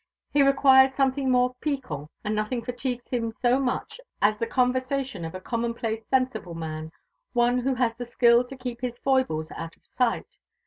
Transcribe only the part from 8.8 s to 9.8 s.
his foibles out